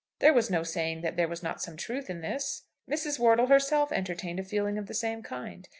There 0.17 0.33
was 0.33 0.49
no 0.49 0.63
saying 0.63 1.01
that 1.01 1.15
there 1.15 1.27
was 1.27 1.43
not 1.43 1.61
some 1.61 1.77
truth 1.77 2.09
in 2.09 2.21
this? 2.21 2.63
Mrs. 2.89 3.19
Wortle 3.19 3.45
herself 3.49 3.91
entertained 3.91 4.39
a 4.39 4.43
feeling 4.43 4.79
of 4.79 4.87
the 4.87 4.95
same 4.95 5.21
kind. 5.21 5.69